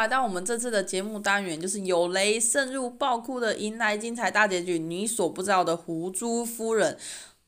[0.00, 6.96] 来到我们这次的节目单元，就是有雷渗入爆哭的迎来精彩大结局，你所不知道的胡珠夫人。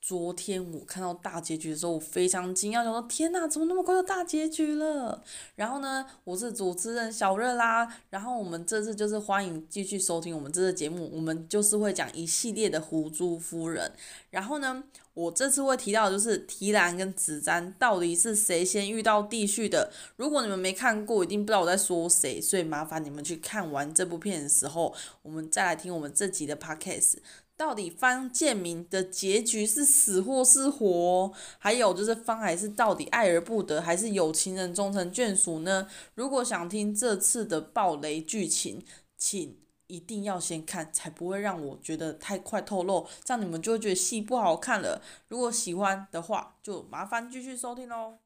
[0.03, 5.23] 昨天我看到大结局的时候，我非常惊讶，想说天哪，怎么那么快就大结局了？
[5.55, 7.89] 然后呢，我是主持人小热啦。
[8.11, 13.93] 然后我们这次就是欢迎继续收听我们这次节目，我们就是会讲一系列的狐珠夫人。
[14.30, 14.83] 然后呢，
[15.15, 19.92] 我这次会提到的就是提兰跟子瞻到底是谁先遇到地序的？
[20.16, 24.92] 如果你们没看过，一定不知道我在说谁，所以麻烦你们去看完这部片的时候，
[25.23, 27.19] 我们再来听我们这集的 podcast。
[27.62, 31.33] 到底方建民的结局是死或是活？
[31.61, 35.87] 还有就是方海是到底爱而不得，还是有情人终成眷属呢？
[36.17, 38.84] 如果想听这次的爆雷剧情，
[39.17, 39.56] 请
[39.87, 45.01] 一定要先看，才不会让我觉得太快透露，这样你们就会觉得戏不好看了。
[45.29, 48.22] 如果喜欢的话，就麻烦继续收听喽。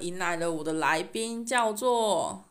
[0.00, 2.44] 迎来了我的来宾，叫做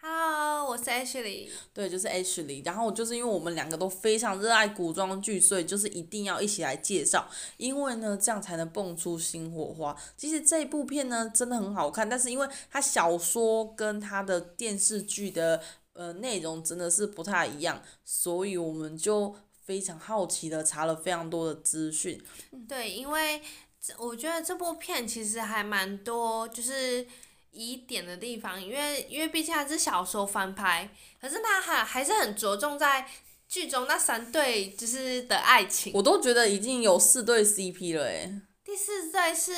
[0.00, 2.64] ，Hello，我是 Ashley，对，就是 Ashley。
[2.64, 9.96] 然后就是因为我们两个都非常热爱古装剧，所以就是一定要一起来介绍，因为呢，这样才能蹦出新火花。
[10.16, 22.20] 其实这部片呢，真的很好看，但是因为它小说跟它的电视剧的呃内容真的是不太一样，所以我们就非常好奇的查了非常多的资讯。
[22.68, 23.40] 对，因为。
[23.84, 27.04] 这我觉得这部片其实还蛮多，就是
[27.50, 30.88] 疑点的地方，因为因为毕竟它是小说翻拍，
[31.20, 33.08] 可是它还还是很着重在
[33.48, 35.92] 剧中那三对就是的爱情。
[35.94, 38.40] 我都觉得已经有四对 CP 了诶。
[38.72, 39.52] 第四代是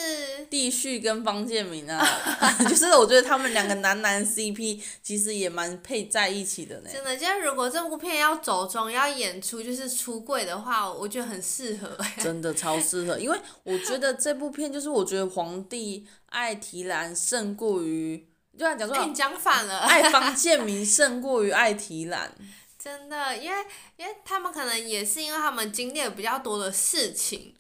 [0.50, 2.04] 帝旭跟方建民啊，
[2.68, 6.90] 就是我觉得他们两个男男 CP 其实也蛮配在一起的呢。
[6.92, 11.96] 真的，就是如果这部片要走中要演出就是出柜的话，我觉得很适合。
[12.20, 18.26] 真的超适合，因为我觉得这部片就是我觉得皇帝爱提兰胜过于，
[18.58, 22.34] 就像讲说，你讲反了， 爱方建民胜过于爱提兰。
[22.76, 23.64] 真的，因为
[23.96, 27.54] 因为他们可能也是因为他们经历了比较多的事情。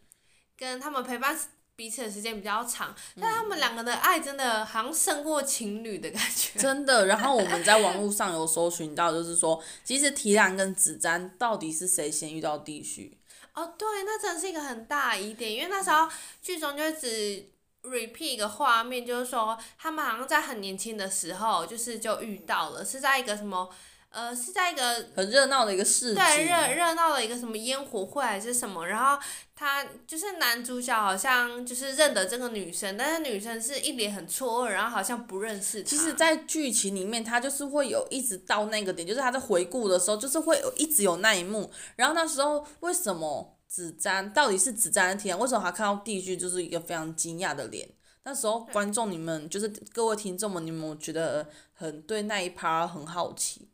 [0.64, 1.38] 跟他们陪伴
[1.76, 6.58] 彼此的时间比较长，但他们两个的爱真的好像胜过情侣的感觉。
[6.58, 13.18] 真的，然后我们在网络上有搜寻到，就是说，其实提兰跟子瞻到底是谁先遇到帝旭？
[13.54, 16.08] 哦，对，那真的是一个很大疑点，因为那时候
[16.40, 17.50] 剧中就只
[17.82, 23.68] repeat 一个画面，就是说他们好像在很年轻的时候，就是就遇到了，是在一个什么？
[24.14, 28.86] 呃，是在一个很热闹的一个市集，对，热热闹的一个什么烟火会还是什么？
[28.86, 29.20] 然后
[29.56, 35.88] 他就是男主角好像就是认得这个女生，但是女生是一脸很错愕，然后好像不认识他。
[35.90, 41.68] 其实，在剧情里面，他就是会有一直到那个点，就是他在回顾的时候，就是会有一直有那一幕。
[41.96, 45.36] 然后那时候为什么子瞻到底是子瞻的天？
[45.36, 47.88] 为什么他看到第一句就是一个非常惊讶的脸？
[48.22, 53.68] 那时候观众你们就是各位听众们，你们有觉得很对那一趴很好奇？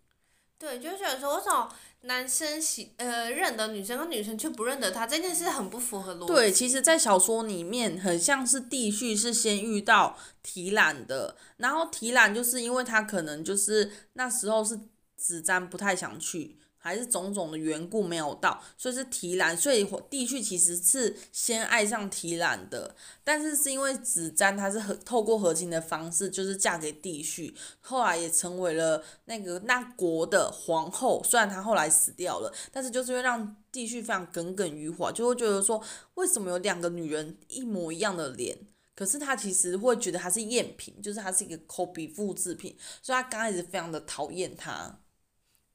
[0.60, 6.26] 对，就觉得说，为什么男生喜呃认得女生，跟女生却不认得他，这件事很不符合逻辑。
[6.26, 14.78] 对，其实，在小说里面，很像是帝旭是先遇到提染的，然后提染就是因为他可能就是那时候是
[15.16, 16.59] 子瞻不太想去。
[16.82, 31.22] 还是种种的缘故没有到，所以是提兰，所以帝旭其实是先爱上提兰的，但是是因为子瞻她是和透过和亲的方式，就是嫁给帝旭，后来也成为了那个那国的皇后。
[31.22, 35.82] 虽然她后来死掉了，但是就是会让帝旭非常耿耿于怀，就会觉得说，
[36.14, 38.56] 为什么有两个女人一模一样的脸，
[38.96, 44.98] 可是他其实会觉得她是赝品，就是她是一个 copy 复制品，所以他刚开始非常的讨厌她。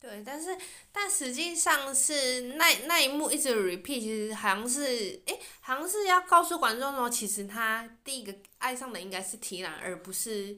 [0.05, 0.55] 对，但是
[0.91, 4.83] 但实际上是那那一幕一直 repeat，其实好像是，
[5.25, 10.55] 诶，好像是要告诉观众说，其实他第一个爱上的应该是提兰，而不是。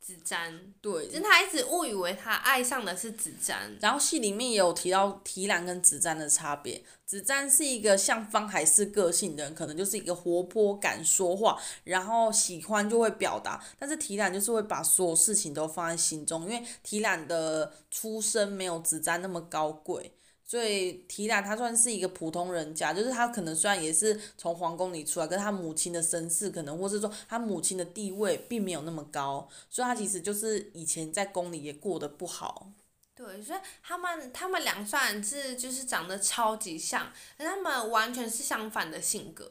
[0.00, 3.54] 子瞻，对，就是他一直误以为他爱上的是子瞻。
[3.80, 6.82] 然后戏里面也有提到提兰跟子瞻的差别。
[7.04, 13.62] 子瞻是一个像方海是个性的人，可能就是一个活泼、敢说话，然后喜欢就会表达。
[13.78, 20.12] 但是提兰就是会把所有事情都放在心中，因为提兰的出身没有子瞻那么高贵。
[20.50, 32.66] 所以提拉他算是一个普通人家，就是他可能虽然也是从皇宫里出来，跟他母亲的身世可能，或是说他母亲的地位并没有那么高，所以他其实就是以前在宫里也过得不好。
[33.14, 39.48] 对，所以他们他们两算是就是长得超级像，但他们完全是相反的性格。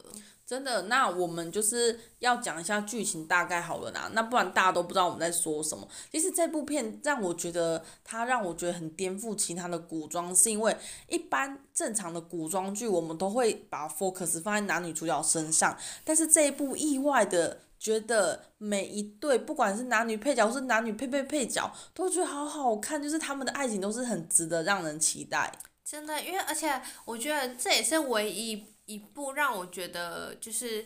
[0.50, 5.86] 真的，那我们就是要讲一下剧情大概好了啦，那不然大家都不知道我们在说什么。
[6.10, 10.76] 其实这部片让我觉得，它让我觉得很颠覆其他的古装，是因为
[11.06, 25.52] 一般正常的古装剧，我们都会把 focus 放在男女主角身上，但是这一部意外的觉得每一对，不管是男女配角或是男女配配配角，都觉得好好看，就是他们的爱情都是很值得让人期待。
[25.84, 28.66] 真的，因为而且我觉得这也是唯一。
[28.90, 30.84] 一部让我觉得就是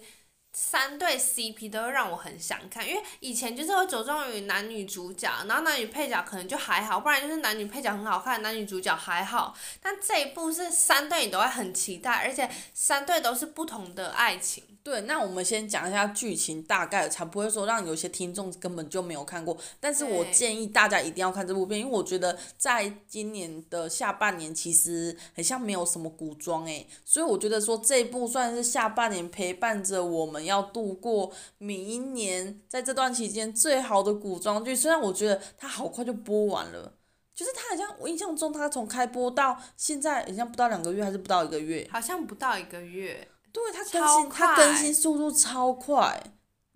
[0.52, 9.56] 三对 CP 都会让我很想看，因为以前就是会着重于男女主角，然后男女配角可能就还好，不然就是男女配角很好看，男女主角还好。
[9.80, 14.73] 但这一部是三对你都会很期待，而且三对都是不同的爱情。
[14.84, 19.56] 对，那我们先讲一下剧情大概，才不会说让有些听众根本就没有看过。
[19.80, 34.76] 但是我建议大家一定要看这部片，因为我觉得在今年的下半年其实很像没有什么古装诶，所以我觉得说这部算是下半年陪伴着我们要度过每一年在这段期间最好的古装剧。
[34.76, 36.92] 虽然我觉得它好快就播完了，
[37.34, 41.88] 就是它好像我印象中它从开播到现在好像不到两个月，还是不到一个月？
[41.90, 43.26] 好像不到一个月。
[43.54, 46.20] 对，它更新，它更新速度超快，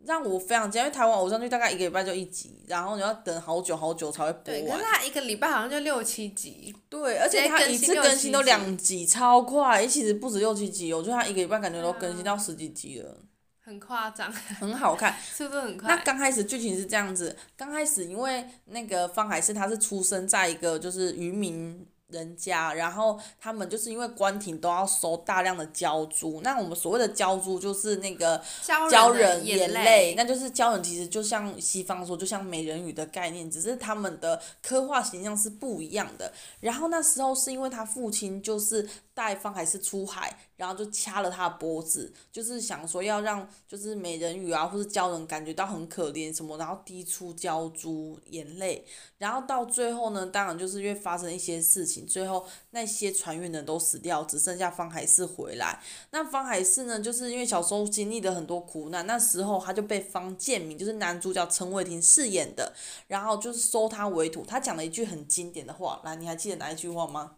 [0.04, 0.84] 让我非常惊讶。
[0.84, 4.62] 因为台湾偶像剧大概一个礼拜就一集，然后你要等好久好久才会播完。
[4.62, 6.72] 对，可是它一个礼拜好像就六七集。
[6.88, 9.84] 对，而且它一次更新都两集，超快。
[9.88, 13.19] 其实不止六七集，我觉得它一个礼拜感觉都更新到十几集了。
[13.60, 14.32] 很夸张。
[14.32, 15.88] 很好看， 速度很快。
[15.88, 21.84] 那刚开始剧情是这样子，刚开始因为那个方海市他是出生在一个就是渔民。
[22.08, 36.32] 人家，然后他们就是因为关停都要收大量的胶珠，那我们所谓的胶珠就是那个鲛人眼泪，那就是鲛人其实就像西方说，就像美人鱼的概念，只是他们的刻画形象是不一样的。
[36.60, 40.38] 然后那时候是因为他父亲就是带方海是出海。
[40.58, 48.84] 然后就掐了他的脖子，就是想说要让就是美人鱼啊，或是鲛人感觉到很可怜什么，然后滴出鲛珠眼泪，
[49.18, 55.80] 然后到最后呢，当然就是因为发生一些事情，最后那些船员呢都死掉，只剩下方海市回来。
[56.10, 62.74] 那方海市呢，就是因为小时候经历了很多苦难，那时候他就被方建民，就是男主角陈伟霆饰演的，
[63.06, 64.44] 然后就是收他为徒。
[64.44, 67.36] 他讲了一句很经典的话，来，你还记得哪一句话吗？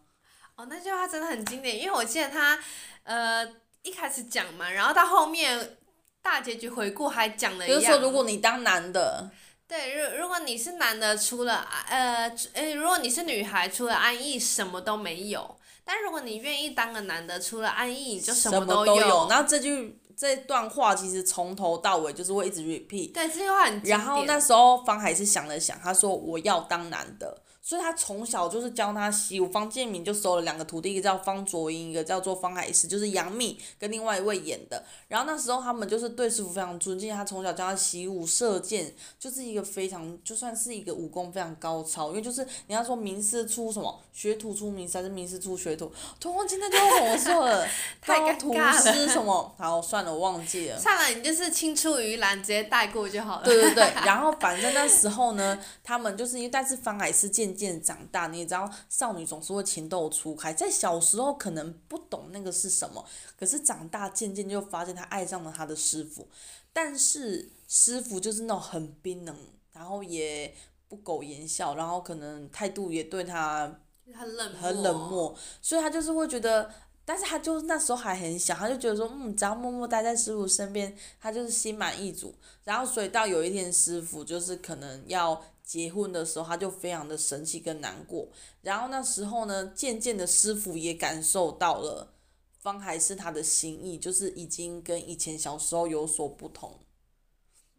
[0.61, 2.59] 哦，那句话真的很经典，因为我记得他。
[3.03, 3.43] 呃，
[3.81, 5.75] 一开始讲嘛，然后到后面
[6.21, 7.79] 大结局回顾还讲了一样。
[7.79, 9.31] 就是说，如果你当男的，
[9.67, 15.57] 对，如如果你是男的，除了呃，呃，如果你是女孩，除了安逸什么都没有。
[15.83, 18.95] 但如果你愿意当个男的，除了安逸，你就什么都有。
[18.95, 19.27] 都有。
[19.27, 23.11] 然后这句这段话其实从头到尾就是会一直 repeat。
[23.13, 23.97] 对，这句话很经典。
[23.97, 34.83] 然后那时候方海是想了想，他说：“我要当男的。”所以他从小就是教他习武，方建民就收了两个徒弟，一个叫方卓英，一个叫做方海市，就是杨幂跟另外一位演的。
[35.07, 47.67] 然后那时候他们就是对师傅非常尊敬，他从小教他习武射箭，就是一个非常就算是一个武功非常高超，因为就是你要说名师出什么，学徒出名师还是名师出学徒，突然今天就要怎么说了？
[48.01, 49.07] 太尴尬了。
[49.07, 49.55] 什么？
[49.57, 50.79] 好，算了，我忘记了。
[50.79, 53.45] 算了，你就是青出于蓝，直接带过就好了。
[53.45, 63.05] 对对对，然后反正那时候呢，他们就是因为但是方海市渐渐长大，你也知道，少女总是会情窦初开，在小时候可能不懂那个是什么，
[63.37, 66.27] 可是长大渐渐就发现她爱上了她的师傅，
[66.73, 69.35] 但是师傅就是那种很冰冷，
[69.73, 70.53] 然后也
[70.87, 73.79] 不苟言笑，然后可能态度也对她
[74.13, 76.69] 很冷很冷漠，所以她就是会觉得，
[77.05, 82.33] 但是他就那时候还很小，他就觉得说，嗯，只要默默待在师傅身边，他就是心满意足。
[82.63, 85.41] 然后所以到有一天师傅就是可能要。
[85.71, 88.27] 结婚的时候，他就非常的生气跟难过。
[88.61, 92.11] 然后那时候呢，渐渐的师傅也感受到了
[92.59, 96.77] 方海是他的心意，就是已经跟以前小时候有所不同。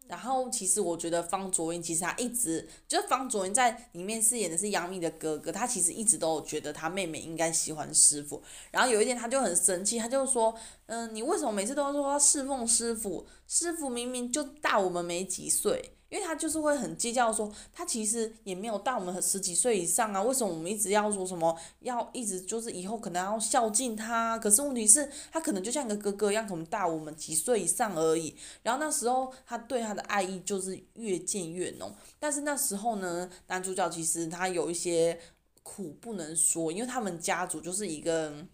[0.08, 8.42] 然后其实我觉得方卓云其实他一直就是方卓云在里面饰演的是杨幂的哥哥，他其实一直都有觉得他妹妹应该喜欢师傅。
[8.70, 10.54] 然后有一天他就很生气，他就说
[10.86, 13.26] ：“嗯、你为什么每次都要说侍奉师傅？
[13.46, 24.38] 师傅明明就大我们没几岁。”因为他就是会很计较，说他其实也没有大我们十几岁以上啊，为什么我们一直要说什么，要一直就是以后可能要孝敬他？
[24.38, 28.36] 可是问题是，他可能就像一个哥哥一样，可能大我们几岁以上而已。
[28.62, 35.18] 然后那时候他对他的爱意就是越见越浓，但是那时候呢，男主角其实他有一些
[35.62, 38.46] 苦不能说，因为他们家族就是一个。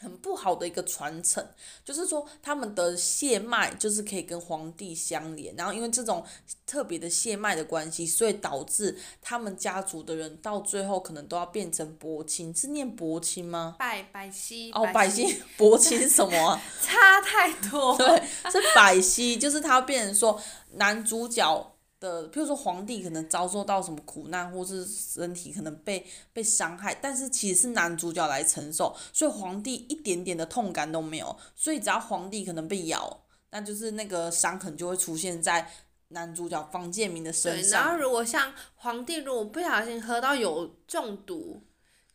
[0.00, 1.46] 很不好的一个传承，
[1.84, 6.24] 就是说他们的血脉就是可以跟皇帝相连，然后因为这种
[6.66, 13.76] 特别的血脉的关系，所以导致他们家族的人到最后可能都要变成伯亲，是念伯亲吗？
[13.78, 16.60] 百百西哦，百西 伯亲什么啊？
[16.80, 17.96] 差太多。
[17.96, 20.40] 对，是百西，就是他变成说
[20.72, 21.76] 男主角。
[22.00, 31.36] 的，譬如说皇帝可能遭受到什么苦难，或是身体可能被被伤害，但是其实是男主角来承受，所以皇帝一点点的痛感都没有。
[31.54, 35.70] 所以只要皇帝可能被咬，那就是那个伤痕就会出现在
[36.08, 37.82] 男主角方建明的身上。
[37.82, 41.62] 然后如果像皇帝如果不小心喝到有中毒。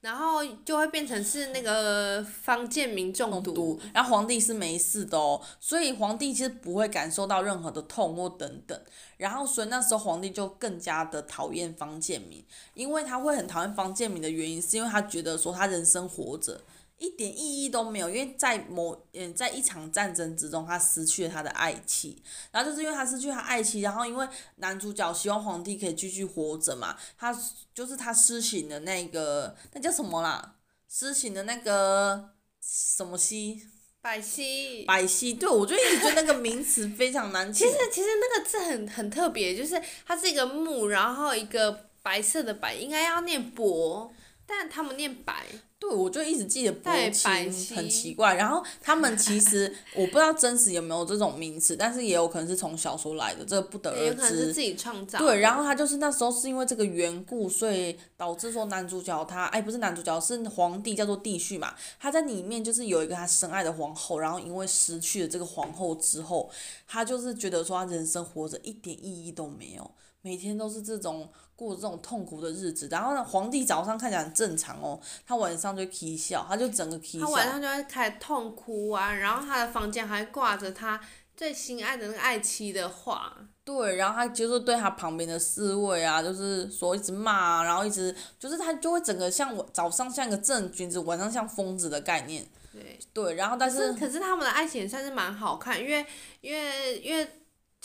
[0.06, 8.80] 然后就会变成是那个方建民中毒，然后皇帝是没事的哦，所以皇帝其实不会感受到任何的痛或等等。
[9.18, 12.46] 然后所以那时候皇帝就更加的讨厌方建民，
[12.76, 16.62] 因为他会很讨厌方建民的原因，是因为他觉得说他人生活着。
[16.98, 22.22] 一点意义都没有，因为在某嗯，在一场战争之中，他失去了他的爱妻，
[22.52, 27.38] 然后就是因为他失去他爱妻，然后因为男主角希望皇帝可以继续活着嘛，他
[27.74, 30.56] 就是他施行的那个那叫什么啦？
[30.88, 32.30] 施行的那个
[32.62, 33.62] 什么西？
[34.02, 34.86] 百西。
[34.86, 37.66] 百西，对，我就一直觉得那个名词非常难记。
[37.66, 44.14] 其实其实那个字很很特别，就是它是一个木，然后一个白色的白，应该要念伯，
[44.46, 45.46] 但他们念白。
[45.90, 54.06] 对，我就一直记得伯钦很奇怪，然后他们其实我不知道真实有没有这种名词，但是也有可能是从小说来的，这个不得而知。
[54.08, 55.20] 有可能是自己创造。
[55.20, 66.50] 对，然后他就是那时候是因为这个缘故，所以导致说男主角他哎不是男主角是皇帝叫做帝旭嘛，他在里面就是有一个他深爱的皇后，然后因为失去了这个皇后之后，
[66.88, 69.92] 他就是觉得说他人生活着一点意义都没有。
[70.26, 77.28] 每天都是这种过这种痛苦的日子，然后呢，皇帝早上看起来很正常哦，他晚上就啼笑，他就整个啼笑。
[77.28, 81.00] 他晚上就会开始痛哭啊，然后他的房间还挂着他
[81.38, 83.38] 最心爱的那个爱妻的画。
[83.64, 92.44] 对，然后他就是对他旁边的侍卫啊，就是说一直骂啊，然后一直就是他就会整个像我早上像个正君子，晚上像疯子的概念。
[92.74, 93.00] 对。
[93.14, 93.94] 对，然后但是。
[93.94, 96.04] 可是，可是他们的爱情也算是蛮好看，因为
[96.42, 97.30] 因为因为。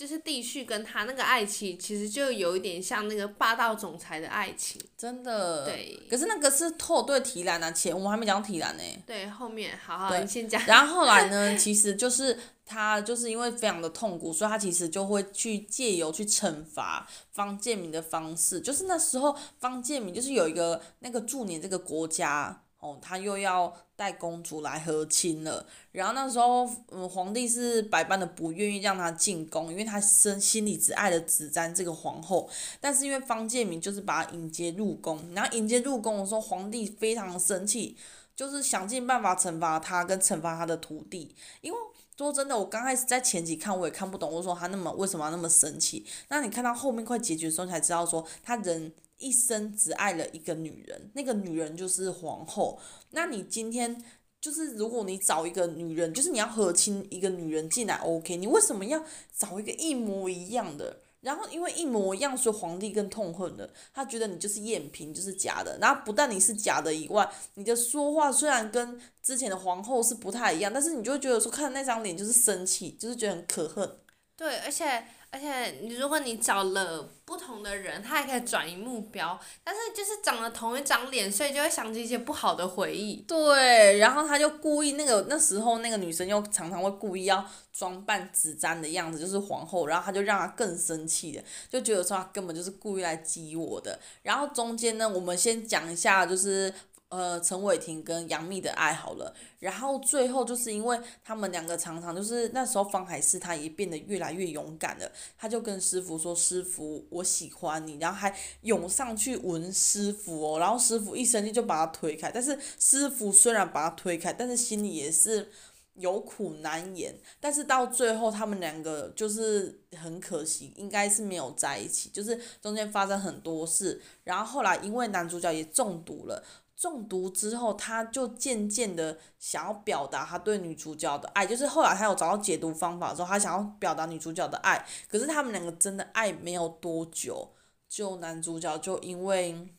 [0.00, 4.80] 就是弟旭跟他那个爱情，其实就有一点像那个霸道总裁的爱情。
[4.96, 5.66] 真的。
[5.66, 6.00] 对。
[6.08, 8.82] 可是那个是透对提兰啊，前我们还没讲提兰呢。
[9.06, 10.60] 对，后面好好你先讲。
[10.64, 22.62] 然后后来呢， 其实就是他就是因为非常的痛苦，所以他其实就会去借由去惩罚方建民的方式，就是那时候方建民就是有一个那个驻年这个国家。
[22.80, 32.48] 哦，他又要带公主来和亲了，然后那时候，嗯，皇帝是百般的不愿意让她进宫，因为他心心里只爱的子瞻这个皇后，
[32.80, 37.94] 但是因为方建民就是把她迎接入宫，然后迎接入宫的时候，皇帝非常生气，
[38.34, 41.78] 就是想尽办法惩罚他跟惩罚他的徒弟，因为
[42.16, 46.06] 说真的，我刚开始在前几看我也看不懂，我说他那么为什么要那么生气？
[46.28, 48.94] 那你看到后面快结局的时候才知道说他人。
[49.20, 52.80] 一生只爱了一个女人，那个女人就是皇后。
[53.10, 54.02] 那你今天
[54.40, 58.36] 就是，如果你找一个女人，就是你要和亲一个女人进来，OK？
[58.36, 59.04] 你为什么要
[59.36, 61.00] 找一个一模一样的？
[61.20, 63.70] 然后因为一模一样，所以皇帝更痛恨了。
[63.92, 65.76] 他觉得你就是赝品，就是假的。
[65.78, 73.96] 然后不但你是假的以外，你的说话虽然跟之前的皇后是不太一样，但是你就会觉得说，看那张脸就是生气，就是觉得很可恨。
[74.34, 75.04] 对，而且。
[75.32, 83.24] 而且，你如果你找了不同的人，他还可以转移目标，但是就是长了同一张脸，所以就会想起一些不好的回忆。
[83.28, 93.96] 对，然后他就故意那个那时候那个女生又常常会故意要装扮子瞻的样子，就是皇后，然后他就让她更生气的，就觉得说他根本就是故意来激我的。
[94.22, 96.74] 然后中间呢，我们先讲一下就是。
[97.10, 115.50] 呃，陈伟霆跟杨幂的爱好了，然后最后就是因为他们两个常常就是那时候方海市他也变得越来越勇敢了，他就跟师傅说：“师傅，我喜欢你。”然后还涌上去吻师傅哦，然后师傅一生气就把他推开，但是师傅虽然把他推开，但是心里也是
[115.94, 117.18] 有苦难言。
[117.40, 126.44] 但是到最后他们两个就是很可惜，应该是没有在一起，就是中间发生很多事，然后后来因为男主角也中毒了。
[126.80, 137.50] 中毒之后，他就渐渐的想要表达他对女主角的爱，就是后来他有找到解毒方法之后，他想要表达女主角的爱，可是他们两个真的爱没有多久，
[137.86, 139.74] 就男主角就因为。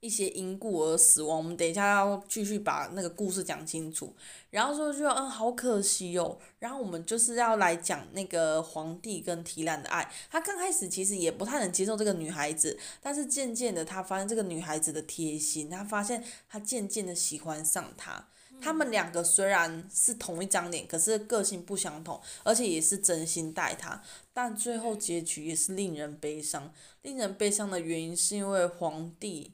[0.00, 4.14] 一些因故而死亡，我们等一下要继续把那个故事讲清楚。
[4.50, 6.38] 然后说就说嗯，好可惜哦。
[6.60, 10.08] 然后我们就是要来讲那个皇帝跟提兰的爱。
[10.30, 18.28] 他刚开始其实也不太能接受这个女孩子，但是渐渐的他发现这个女孩子的贴心，他发现他渐渐的喜欢上她。
[18.60, 24.02] 他们两个虽然是同一张脸，可是个性不相同，而且也是真心待他，
[24.32, 26.72] 但最后结局也是令人悲伤。
[27.02, 29.52] 令人悲伤的原因是因为皇帝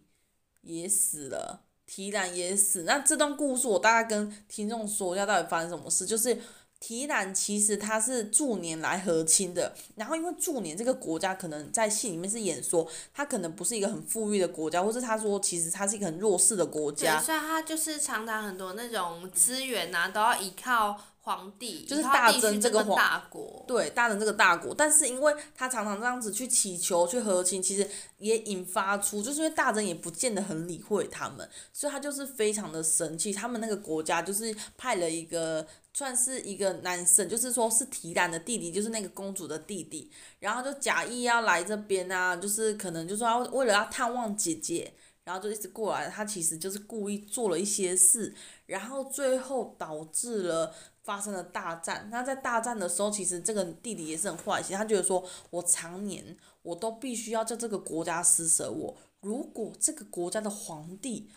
[0.65, 2.83] 也死了，提兰也死。
[2.83, 6.39] 那这段故事我大概跟听众说一下，到底发生什么事，就是。
[6.81, 17.19] 提兰其实他是驻年来和亲的，然后因为驻年这个国家可能在戏里面是演说，他可能不是一个很富裕的国家，或是他说其实他是一个很弱势的国家。
[17.19, 23.65] 对，所以他就是常常很多那种资源啊，都要依靠皇帝，就是大征这个大国。
[23.67, 27.87] 对，大征这个大国，但是因为他常常这样子去祈求去和亲，其实
[28.19, 33.33] 也引发出，就是因为大真也不见得很理会他们，所以他就是非常的生气。
[33.33, 35.67] 他们那个国家就是派了一个。
[35.97, 46.09] 算是一个男生，就是说是提兰的弟弟，就是那个公主的弟弟，然后就假意要来这边啊，就是可能就说要为了要探望姐姐，然后就一直过来。
[46.09, 48.35] 他其实就是故意做了一些事，
[48.67, 52.09] 然后最后导致了发生了大战。
[52.11, 61.31] 那在大战的时候，其实这个弟弟也是很坏心，他觉得说我常年我都必须要叫这个国家施舍我，如果这个国家的皇帝。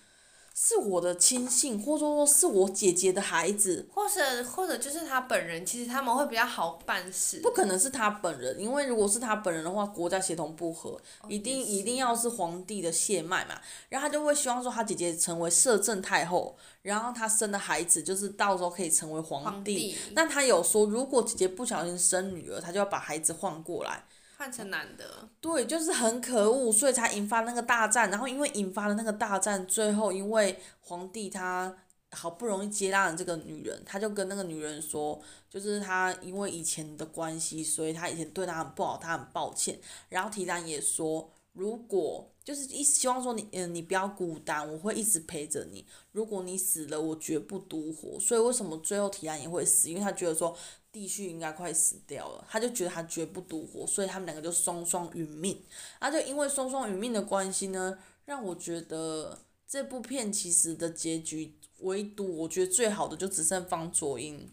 [0.60, 7.40] 是我的亲信，或者说是我姐姐的孩子，或者或者就是他本人，其实他们会比较好办事。
[7.44, 10.90] 不可能是他本人，因为如果是他本人的话，国家协同不和，
[11.22, 13.62] 哦、一定一定要是皇帝的血脉嘛。
[13.90, 19.48] 然后他就会希望说他姐姐成为摄政太后，然后他生的孩子就是到时候可以成为皇帝。
[19.52, 19.96] 皇帝。
[20.16, 24.04] 那他有说，如果姐姐不小心生女儿，他就要把孩子换过来。
[24.38, 28.10] 换成男的，对，就是很可恶，所以才引发那个大战。
[28.12, 31.76] 然后因为引发了那个大战，最后因为皇帝他
[32.12, 39.80] 好不容易接纳了这个女人，他就跟那个女人说，就是他因为以前的关系，所以他以前对他很不好，他很抱歉。
[40.10, 45.86] 然后提兰也说，如果就是一希望说你，嗯，你不要孤单，我会一直陪着你。
[46.12, 48.20] 如果你死了，我绝不独活。
[48.20, 49.90] 所以为什么最后提兰也会死？
[49.90, 50.56] 因为他觉得说。
[50.90, 55.62] 弟婿应该快死掉了，他就觉得他绝不独活，所以他们两个就双双殒命。
[56.02, 59.38] 那就因为双双殒命的关系呢，让我觉得
[59.68, 64.50] 这部片其实的结局，唯独我觉得最好的就只剩方卓英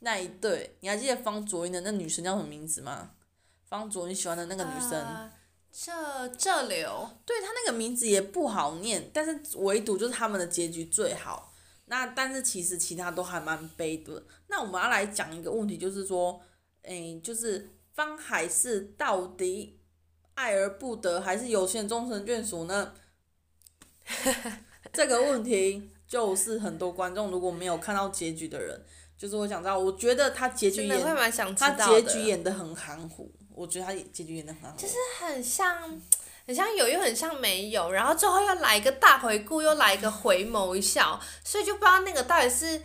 [0.00, 0.74] 那一对。
[0.80, 3.12] 你还记得方卓英的那女生叫什么名字吗？
[3.68, 5.30] 方卓英喜欢的那个女生，
[5.72, 11.54] 这这流，对，他那个名字也不好念，但是唯独就是他们的结局最好。
[11.86, 14.22] 那但是其实其他都还蛮悲的。
[14.48, 16.40] 那我们要来讲一个问题，就是说，
[16.82, 19.78] 诶、欸，就是方海市到底
[20.34, 22.92] 爱而不得，还是有情终成眷属呢？
[24.92, 28.84] 这个问题就是很多观众如果没有看到结局的人，
[29.16, 29.78] 就是我想知道。
[29.78, 31.02] 我觉得他结局演，
[31.56, 33.32] 他结局演的很含糊。
[33.54, 34.76] 我觉得他结局演得很好。
[34.76, 36.00] 就是很像。
[36.44, 42.82] 很像有又很像没有，然后最后又来一个大回顾，又来一个回眸一笑，所以就不知道那个到底是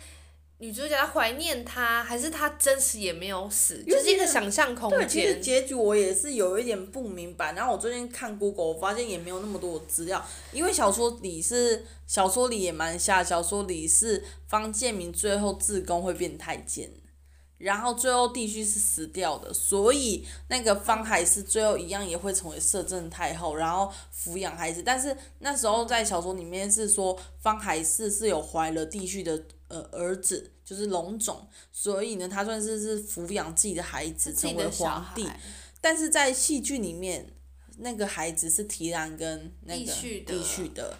[0.58, 5.00] 女主角在怀念他，还是他真实也没有死，就是一个想象空间。
[5.00, 7.52] 对，其实结局我也是有一点不明白。
[7.54, 16.88] 然后我最近看 Google，我发现也没有那么多的资料，因为小说里是小说里也蛮瞎，小说里是方建明最后自宫会变太监。
[17.58, 24.82] 然后最后弟婿是死掉的，所以那个方海是最后一样也会成为摄政太后，然后抚养孩子。
[24.82, 35.28] 但是那时候在小说里面是说方海是是有怀了弟婿的呃儿子，就是龙种，所以呢他算是是抚养自己的孩子成为皇帝。
[35.80, 37.26] 但是在戏剧里面，
[37.78, 40.96] 那个孩子是提兰跟那个弟婿的。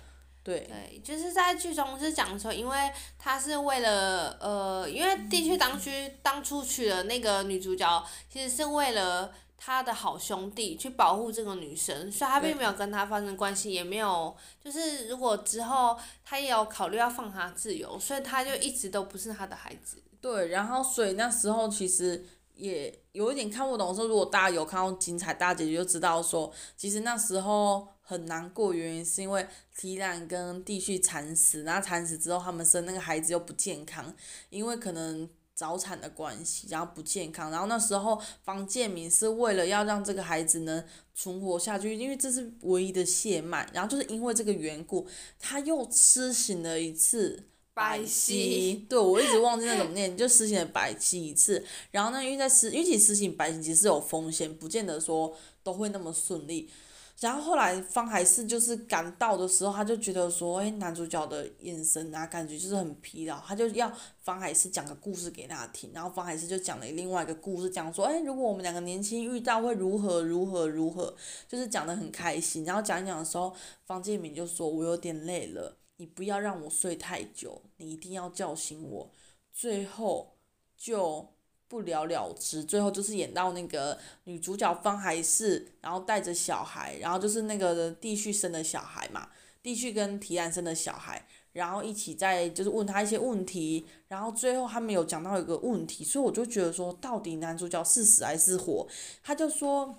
[0.49, 20.03] 对，对，就是在剧中是讲说，因为他是为了呃，因为地区当区当初娶了那个女主角，其实是为了他的好兄弟去保护这个女生，所以他并没有跟他发生关系，也没有就是如果之后他也有考虑要放她自由，所以他就一直都不是他的孩子。
[20.19, 27.87] 对，然后所以那时候其实也有一点看不懂，说如果大家有看到精彩大结局，就知道说其实那时候。
[28.09, 34.15] 很难过，原因是因为提兰跟弟婿惨死，然后惨死之后，他们生那个孩子又不健康，
[34.49, 37.51] 因为可能早产的关系，然后不健康。
[37.51, 40.83] 然后那时候方建民是为了要让这个孩子能
[41.15, 43.69] 存活下去，因为这是唯一的血脉。
[43.75, 45.07] 然后就是因为这个缘故，
[45.39, 47.45] 他又施行了一次
[47.75, 48.87] 白皙。
[48.89, 51.63] 对，我一直忘记那怎么念，就施行了白皙一次。
[51.91, 56.71] 然后呢，因为在施，因为其实施行白皙其实是有风险，不见得说都会那么顺利。
[57.21, 65.91] 然后后来方海士就是赶到的时候，他就觉得说，哎，男主角的眼神啊，感觉就是很疲劳，他就要方海士讲个故事给他听。
[65.93, 71.13] 然后方海士就讲了另外一个故事，讲说，哎，如果我们两个年轻遇到会如何如何如何，
[71.49, 72.65] 就是讲得很开心。
[72.65, 73.53] 然后讲一讲的时候，
[73.85, 79.11] 方建民就说，我有点累了，你不要让我睡太久，你一定要叫醒我。
[79.53, 80.37] 最后
[80.77, 81.29] 就
[81.69, 89.29] 不了了之，最后就是演到那个女主角方海市，然后带着小孩，然后就是那个地旭生的小孩嘛，
[89.63, 98.89] 地旭跟提兰生的小孩，然后一起在就是问他一些问题，然后最后他们有讲到一个问题，所以我就觉得说，到底男主角是死还是活？
[99.23, 99.95] 他就说，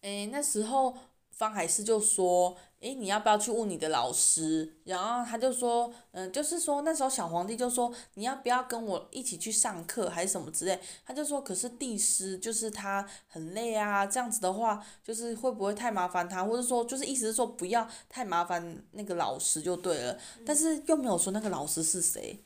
[0.00, 0.96] 诶，那时候
[1.30, 2.56] 方海市就说。
[2.86, 4.76] 诶，你要不要去问你的老师？
[4.84, 10.78] 然后他就说，嗯，就是说那时候小皇帝就说，你要不要跟我一起去上课，还是什么之类？
[11.04, 16.44] 他就说，可是帝师就是他很累啊，这样子的话，就是会不会太麻烦他？
[16.44, 20.16] 或者说，就是意思是说不要太麻烦那个老师就对了。
[20.44, 22.44] 但是又没有说那个老师是谁，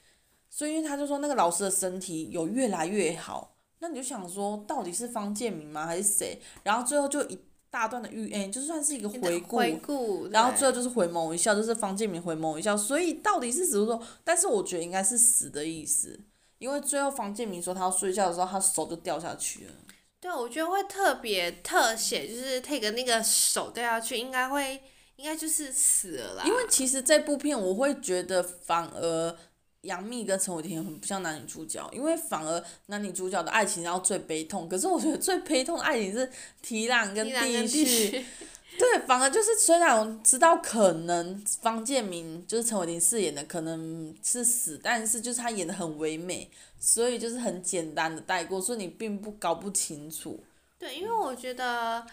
[0.49, 3.59] 所以他就说那个老师的身体有越来越好。
[3.81, 5.85] 那你就想说，到底是方建明吗？
[5.85, 6.41] 还是谁？
[6.63, 7.39] 然后最后就一。
[7.71, 12.77] 大段的预言、欸、就算是一个回顾，回顾，然后最后就是回眸一笑，就是方建民回眸一笑。
[12.77, 14.03] 所以到底是死不说？
[14.25, 16.19] 但是我觉得应该是死的意思，
[16.59, 19.73] 因为最后方建民说他要睡觉的时候，他手就掉下去了。
[20.21, 24.83] 对，我觉得会特别特写，就是 take 那个手掉下去，应该会，
[25.17, 26.45] 应该就是死了啦。
[26.45, 29.37] 因为其实这部片我会觉得反而。
[29.83, 34.69] 杨幂跟陈伟霆很不像男女主角，因为反而男女主角的爱情要最悲痛。
[34.69, 38.11] 可是我觉得最悲痛的爱情是提兰跟地旭，
[38.79, 50.43] 对，反而就是虽然我知道可能方建明就是陈伟霆饰演的可能是死，但是就是他演的很唯美，所以就是很简单的带过，所以你并不搞不清楚。
[50.79, 52.07] 对，因为我觉得，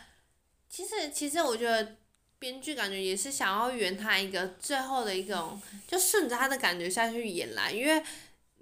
[0.70, 1.96] 其实其实我觉得。
[2.40, 8.04] 编剧感觉也是想要圆他一个最后的一种，就顺着他的感觉下去演来，因为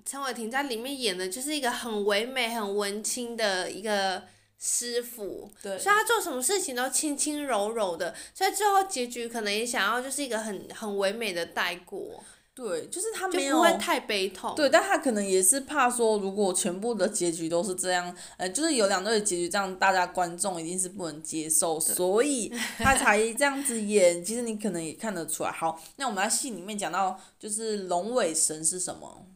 [0.05, 4.23] 陈伟霆在里面演的就是一个很唯美、很文青的一个
[4.59, 12.23] 师傅，对，所以他做什么事情都轻轻柔柔的，所以最后结局可能也想要就是一个很很唯美的带过。
[12.55, 14.55] 对，就是他没有不会太悲痛。
[14.55, 24.23] 对，但他可能也是怕说，如果全部的结局都是这样，呃，就是有两对的结局，这样大家观众一定是不能接受，所以他才这样子演。
[24.23, 25.51] 其实你可能也看得出来。
[25.51, 29.27] 好，那我们在戏里面讲到，就是龙尾神是什么？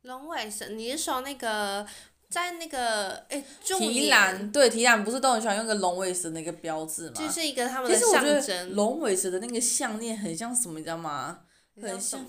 [0.00, 1.86] 龙尾神，你是说那个
[2.30, 7.12] 在那个哎，提篮对提篮不是都很喜欢用个龙尾神的一个标志吗？
[7.14, 8.74] 就是一个他们的象征。
[8.74, 11.40] 龙尾神的那个项链很像什么，你知道吗？
[11.80, 12.26] 很像，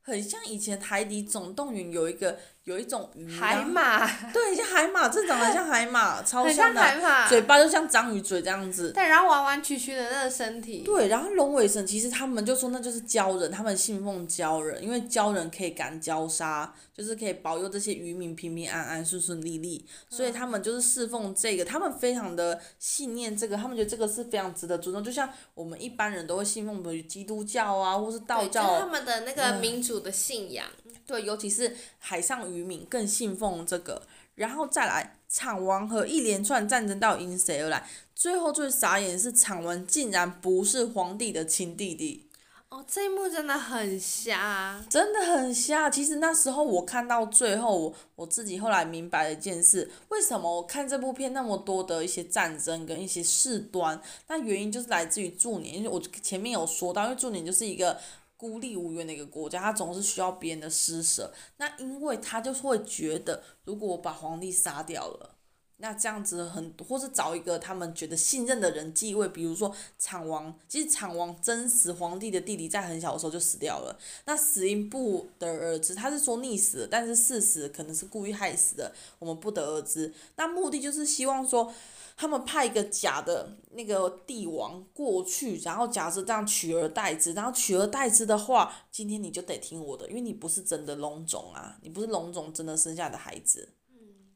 [0.00, 2.38] 很像以前《海底总动员》有一个。
[2.64, 8.90] 有一种鱼，海马，对，像海马，这长得像海马， 超像的，海马嘴巴就像章鱼嘴这样子。
[8.92, 10.78] 对，然后弯弯曲曲的那个身体。
[10.78, 28.66] 对，然后龙尾神其实他们就说那就是鲛人，他们信奉鲛人，因为鲛人可以赶鲛鲨，就是可以保佑这些渔民平平安安、顺顺利利，所以他们就是侍奉这个，他们非常的信念这个，他们觉得这个是非常值得尊重，就像我们一般人都会信奉的基督教啊，或是道教。
[28.66, 30.64] 就是他们的那个民主的信仰。
[30.83, 34.02] 嗯对，尤其是海上渔民更信奉这个，
[34.36, 37.86] 然后再来，厂王和一连串战争到底因谁而来？
[38.14, 42.28] 最后最傻眼的是厂王竟然不是皇帝的亲弟弟。
[42.70, 45.90] 哦，这一幕真的很瞎，真的很瞎。
[45.90, 54.00] 其实那时候我看到最后，我我自己后来明白了一件事：为什么我看这部片那么多的一些战争跟一些事端？
[54.28, 58.00] 那原因就是来自于祝年，因为我前面有说到，因为祝年就是一个。
[58.44, 61.32] 孤立无援的一个国家，他总是需要别人的施舍。
[61.56, 65.36] 那因为他就会觉得，如果我把皇帝杀掉了，
[65.78, 70.54] 那这样子很，或是找一个他们觉得信任的人继位，比如说厂王。
[70.68, 73.98] 其实厂王真实皇帝的弟弟在很小的时候就死掉了。
[74.26, 80.12] 那死因不得而知，他是说溺死，但是事实可能是故意害死的，我们不得而知。
[80.36, 81.72] 那目的就是希望说。
[82.16, 93.74] 他们派一个假的那个帝王过去，然后假设这样取而代之，然后取而代之的话，今天你就得听我的，因为你不是真的龙种啊，你不是龙种真的生下的孩子。
[93.90, 94.32] 嗯，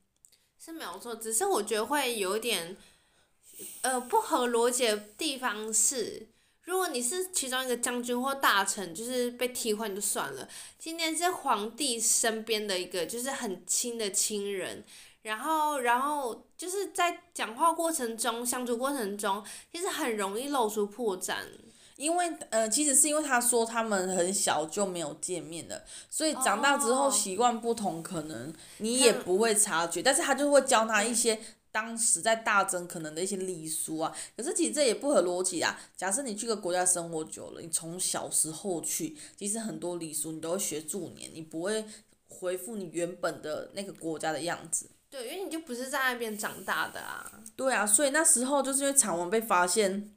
[0.59, 2.77] 是没有错，只是我觉得会有点，
[3.83, 6.27] 呃，不合逻辑的地方是，
[6.63, 10.49] 如果你是其中一个将军或大臣，就是被替换就算了，
[10.81, 14.85] 今天是皇帝身边的一个就是很亲的亲人。
[15.29, 21.37] 然后，然后就是在讲话过程中、相处过程中，其实很容易露出破绽。
[21.97, 30.03] 因为，呃，其实是因为他说他们很小就没有见面的，所以长大之后习惯不同，可能你也不会察觉。
[30.03, 31.39] 但是他就会教他一些
[31.71, 34.17] 当时在大增可能的一些礼俗啊。
[34.35, 35.79] 可是其实这也不合逻辑啊。
[35.95, 41.85] 假设你去个国家生活久了，你从小时候去，其实很多礼俗你都会学助年，你不会
[42.29, 44.89] 回复你原本的那个国家的样子。
[45.11, 47.31] 对，因为你就不是在那边长大的啊。
[47.57, 50.15] 对啊，所以那时候就是因为厂王被发现，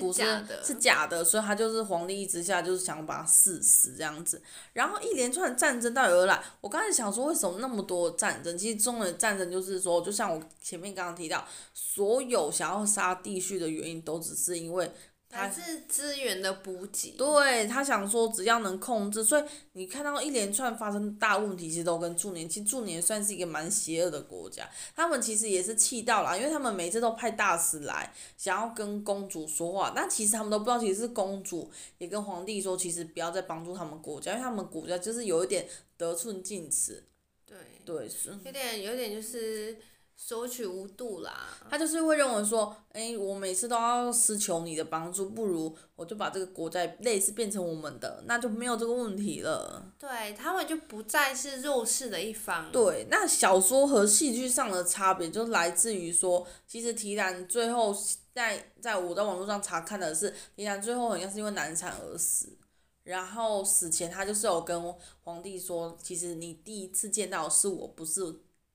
[0.00, 8.56] 不是假的，是假的，所以他就是皇帝一直下就是想把他赐死这样子，然后一连串的战争到底而来，我刚才想说为什么那么多战争？
[8.56, 14.92] 其实中的战争就是说，就像我前面刚刚提到，所有想要杀帝旭的原因都只是因为。
[15.32, 17.12] 还是资源的补给。
[17.16, 24.68] 对，他想说，只要能控制，所以你看到一连串发生大问题，其实都跟驻年，其实驻年算是一个蛮邪恶的国家。
[24.94, 35.66] 他们其实也是气到了，因为他们每次都派大使来，想要跟公主说话，但其实他们都不知道，其实是公主也跟皇帝说，其实不要再帮助他们国家，因为他们国家就是有一点
[35.96, 37.04] 得寸进尺。
[37.46, 37.56] 对。
[37.84, 38.28] 对，是。
[38.44, 39.76] 有点，有点就是。
[40.24, 49.92] 索取无度啦，他就是会认为说，诶、欸，我每次都要施求你的帮助，不如我就把这个国债类似变成我们的，那就没有这个问题了。
[49.98, 52.70] 对，他们就不再是弱势的一方。
[52.70, 57.92] 对，那小说和戏剧上的差别就来自于说，其实提兰最后
[58.32, 62.56] 在在我在网络上查看的是，提兰最后好像是因为难产而死，
[63.02, 64.80] 然后死前他就是有跟
[65.24, 68.22] 皇帝说，其实你第一次见到是我，不是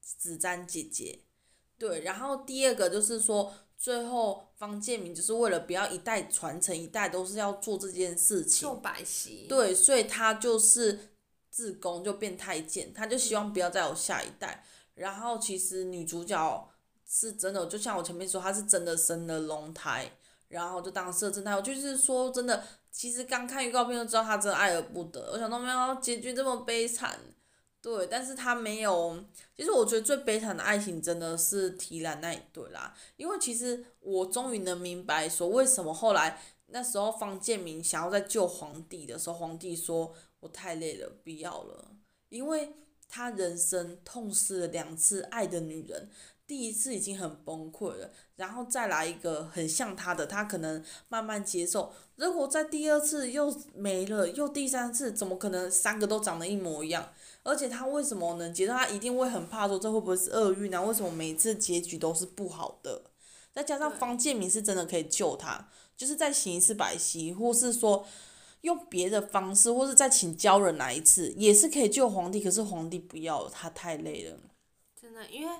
[0.01, 1.21] 子瞻姐姐。
[1.77, 9.45] 对，然后第二个就是说，最后方建民就是为了不要一代传承一代都是要做这件事情，做百戏。
[9.47, 11.11] 对，所以他就是
[11.51, 14.63] 自宫就变太监，他就希望不要再有下一代。
[14.95, 16.69] 然后其实女主角
[17.07, 20.11] 是真的，就像我前面说，她是真的生了龙胎，
[20.47, 21.61] 然后就当摄政太后。
[21.61, 25.29] 就是说真的，其实刚看预告片就知道她真的爱而不得。
[25.33, 27.19] 我想到没有结局这么悲惨。
[27.81, 29.23] 对，但是他没有。
[29.55, 41.91] 其实我觉得最悲惨的爱情真的是提篮那一对啦，因为其实我终于能明白说为什么后来那时候方建明想要再救皇帝的时候，皇帝说我太累了，不要了，
[42.29, 42.73] 因为
[43.07, 46.09] 他人生痛失了两次爱的女人。
[46.47, 51.91] 第一次已经很崩溃了，然后再来一个很像他的，他可能慢慢接受。
[52.15, 57.11] 如果在第二次又没了，又第三次，怎么可能三个都长得一模一样？
[57.43, 58.71] 而且他为什么能接受？
[58.71, 60.81] 他一定会很怕说这会不会是厄运啊？
[60.81, 63.01] 为什么每次结局都是不好的？
[63.51, 68.05] 再加上方建民是真的可以救他，就是再行一次百戏，或是说
[68.61, 72.39] 用别的方式，或是再请鲛人来一次，也是可以救皇帝。
[72.39, 74.37] 可是皇帝不要，他太累了。
[75.01, 75.53] 真的，因为。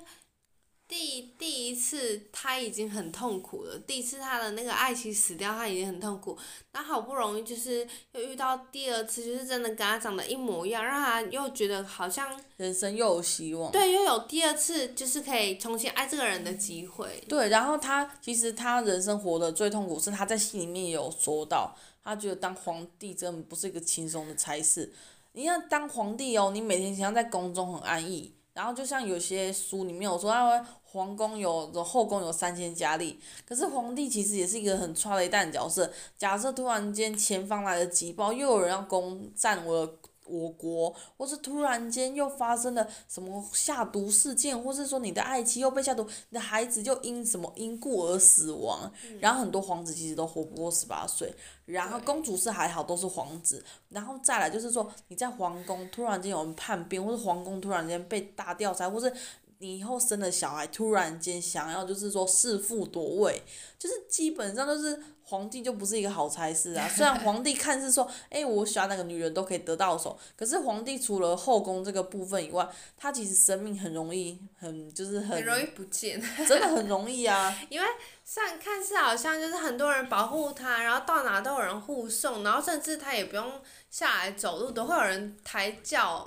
[0.88, 6.36] 第第一次他已经很痛苦了，第一次他的那个爱情死掉，他已经很痛苦。
[6.72, 13.70] 那好不容易就是又遇到第二次，就是真的跟他长得一模一样，让他又觉得好像人生又有希望。
[13.70, 17.22] 对，又有第二次就是可以重新爱这个人的机会。
[17.28, 24.90] 对，然后他其实他人生活的最痛苦是他在戏里面也有说到，他觉得当皇帝真的不是一个轻松的差事。
[25.32, 28.32] 你看当皇帝哦，你每天想要在宫中很安逸。
[28.54, 35.90] 然后就像有些书里面有说，他皇宫有的后宫有三千佳丽，可是皇帝其实也是一个很抓雷蛋的角色。
[36.16, 51.34] 假设突然间前方来了急报，又有人要攻占我我国，或是突然间又发生了什么下毒事件，或是说你的爱妻又被下毒，你的孩子就因什么因故而死亡，然后很多皇子其实都活不过十八岁。
[51.66, 53.62] 然后公主是还好，都是皇子。
[53.90, 59.12] 然后再来就是说，你在皇宫突然间有人叛变，或是皇宫突然间被大调查，或是
[59.58, 63.42] 你以后生的小孩突然间想要就是说弑父夺位，
[63.78, 65.02] 就是基本上都是。
[65.28, 66.88] 皇帝就不是一个好差事啊！
[66.96, 72.66] 虽然皇帝看似说，哎、欸，我喜欢哪个女人都可以得到手，可是皇帝除了后宫这个部分以外，
[72.96, 76.18] 他其实生命很容易，很就是很，很容易不见，
[76.48, 77.54] 真的很容易啊！
[77.68, 77.86] 因为
[78.24, 86.26] 上看似好像就是很多人保护他，然后到哪都有人护送，然后甚至他也不用下来走路，都会有人抬轿，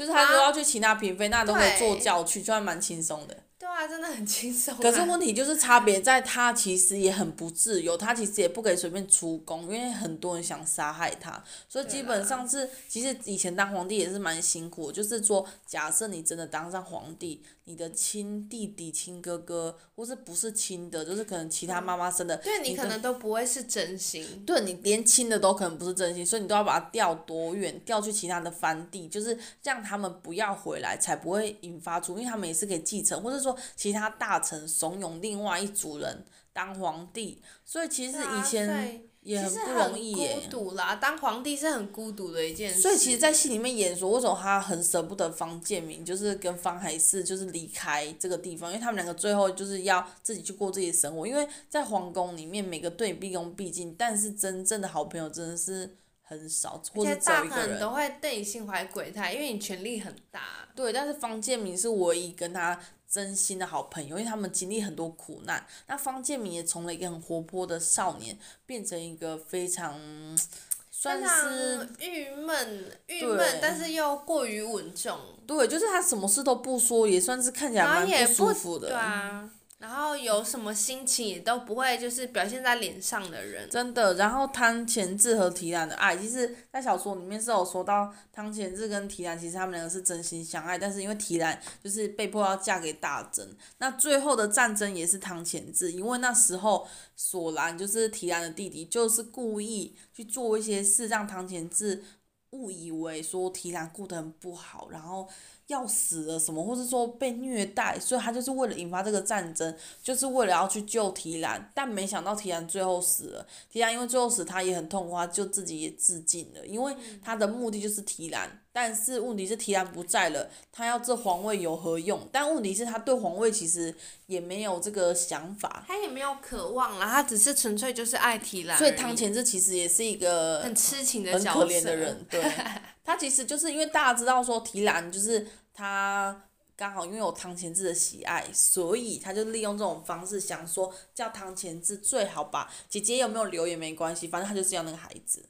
[0.00, 3.36] 就是他说要去其他嫔妃，那都会坐轿去，就还蛮轻松的。
[3.58, 4.74] 对啊，真的很轻松。
[4.78, 17.40] 可是问题就是差别在他其实也很不自由，他其实也不可以随便出宫，因为很多人想杀害他，所以基本上是其实以前当皇帝也是蛮辛苦，就是说假设你真的当上皇帝。
[17.64, 24.44] 你的亲弟弟、亲哥哥，或是不是亲的，就是可能其他妈妈生的，对你可能都不会是真心。
[24.44, 39.08] 对，你连亲的都可能不是真心，所以你都要把他调多远，调去其他的藩地，就是让他们不要回来，才不会引发出，因为他们也是可以继承，或者说其他大臣怂恿另外一组人当皇帝，所以其实以前。
[39.22, 40.34] 也很不容易耶。
[40.34, 42.80] 孤独啦，当皇帝是很孤独的一件事。
[42.80, 51.26] 所以其实，在戏里面演说，为什么他很舍不得方建明，就是跟方海市就是离开这个地方，因为他们两个最后就是要自己去过自己的生活。
[51.26, 57.14] 因为在皇宫里面，每个对你毕恭毕敬，但是真正的好朋友真的是很少，或者。
[57.16, 60.68] 大部分都会对你心怀鬼胎，因为你权力很大。
[60.74, 62.80] 对，但是方建明是唯一跟他
[63.10, 65.66] 真心的好朋友，因为他们经历很多苦难。
[65.88, 69.98] 那方建民也从了一个很活泼的少年，变成一个非常
[70.92, 75.18] 算是郁闷、郁闷，但是又过于稳重。
[75.46, 78.88] 对，就是他什么事都不说，也算是看起来蛮不舒服的。
[78.88, 79.50] 对啊。
[79.80, 83.66] 然后有什么心情也都不会，就是表现在脸上的人。
[83.70, 102.04] 真的，然后汤浅志和提兰的爱，其实，在小说里面是有说到汤浅志跟提兰，其实他们两个是真心相爱，但是因为提兰就是被迫要嫁给大真，那最后的战争也是汤浅志，因为那时候索兰就是提兰的弟弟，就是故意去做一些事，让汤浅志
[102.50, 105.26] 误以为说提兰过得很不好，然后。
[105.70, 113.46] 要死了什么，或是说被虐待，所以他就是为了引发这个战争，就是为了要去救提兰，但没想到提兰最后死了。
[113.70, 118.60] 提兰因为最后死，他也很痛苦，他就自己也自尽了，因为他的目的就是提兰。
[118.72, 122.20] 但是问题是提兰不在了，他要这皇位有何用？
[122.30, 123.92] 但问题是，他对皇位其实
[124.26, 128.78] 也没有这个想法，他也没有渴望了，他只是纯粹就是爱提兰。
[128.78, 132.24] 所以汤浅志其实也是一个很痴情的、很可怜的人。
[132.30, 132.40] 对，
[133.04, 145.44] 他其实就是因为大家知道说提兰就是他刚好拥有汤浅志的喜爱，所以他就利用这种方式想说叫汤浅志最好吧，姐姐有没有留也没关系，反正他就是要那个孩子，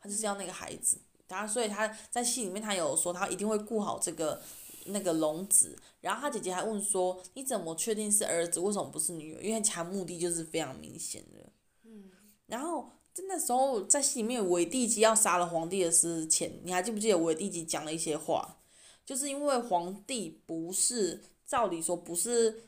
[0.00, 0.98] 他就是要那个孩子。
[1.26, 4.40] 他所以他在戏里面，他有说他一定会顾好这个
[4.84, 5.76] 那个龙子。
[6.00, 8.60] 然后他姐姐还问说：“你怎么确定是儿子？
[8.60, 11.50] 为什么不是女儿？”因为其他目的就是非常明显的。
[11.84, 12.10] 嗯。
[12.46, 18.58] 然后在那时候，在戏里面，韦帝姬要杀了皇帝的之前，你还记不记得韦帝姬讲了一些话？
[19.04, 22.64] 就是因为皇帝不是，照理说不是。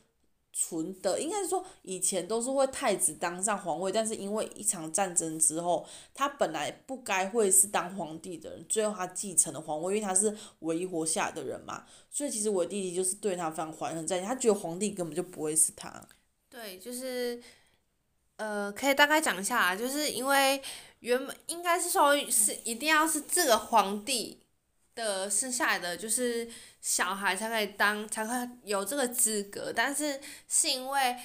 [0.59, 16.03] 纯的应该是说，以前都是会太子当上皇位，但是因为一场战争之后，他本来不该会是当皇帝的人，最后他继承了皇位，因为他是唯一活下来的人嘛，所以其实我弟弟就是对他非常怀恨在心，他觉得皇帝根本就不会是他。
[16.49, 17.39] 对，就是，
[18.37, 20.59] 呃，可以大概讲一下啊，就是因为
[21.01, 24.39] 原本应该是说是一定要是这个皇帝
[24.97, 26.49] 的生下来的就是。
[26.79, 31.17] 小孩才可以当，才可以有这个资格，但是是因为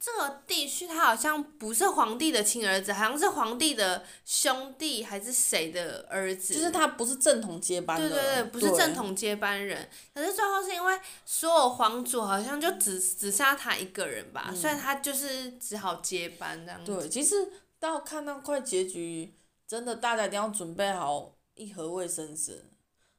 [0.00, 8.08] 这个地区他好像不是皇帝的亲儿子，好像是皇帝的兄弟还是谁的儿子，就是他不是正统接班的。
[8.08, 9.88] 对对对，不是正统接班人。
[10.12, 16.92] 可是最后是因为所有皇族好像就只只剩下他一个人吧，嗯、所以他就是只好接班这样子。
[16.92, 17.48] 对，其实
[17.78, 19.32] 到看到快结局，
[19.68, 22.64] 真的大家一定要准备好一盒卫生纸。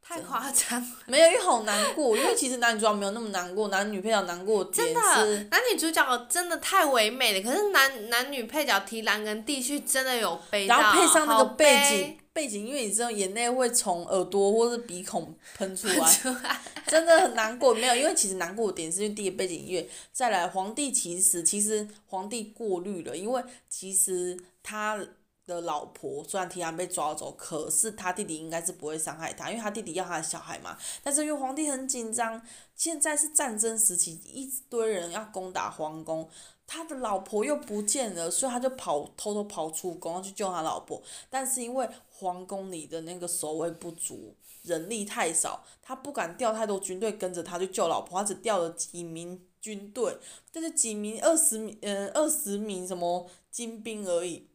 [0.07, 4.87] 太夸张，没有，因为好难过，因为其实男女主角没有那么难过，男女配角难过点。
[4.87, 17.73] 真的，男女主角真的太唯美了，可是男男女配角提篮跟帝旭真的有悲到，然后配上那个背景，背景因为你知道眼泪会从耳朵或是鼻孔喷出来，真的很难过。
[17.73, 24.97] 没有，因为其实难过的点是因为第一个背景音乐，再来皇帝其实其实皇帝过滤了，因为其实他。
[25.47, 30.77] 的老婆虽然提兰被抓走，可是他弟弟应该是不会伤害他，因为他弟弟要他的小孩嘛。
[31.01, 32.39] 但是因为皇帝很紧张，
[32.75, 36.29] 现在是战争时期，一堆人要攻打皇宫，
[36.67, 41.01] 他的老婆又不见了，所以他就跑，偷偷跑出宫去救他老婆。
[41.29, 50.17] 但是因为皇宫里的那个守卫不足，人力太少，他不敢调太多军队跟着他去救老婆，他只调了几名军队，
[50.51, 54.49] 就是几名二十名，呃，二十名什么精兵而已。